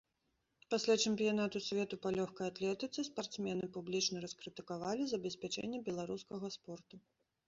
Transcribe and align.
Пасля 0.73 0.93
чэмпіянату 1.07 1.59
свету 1.65 1.99
па 2.05 2.11
лёгкай 2.15 2.49
атлетыцы 2.51 3.05
спартсмены 3.09 3.69
публічна 3.75 4.23
раскрытыкавалі 4.25 5.03
забеспячэнне 5.13 5.83
беларускага 5.91 6.47
спорту. 6.57 6.95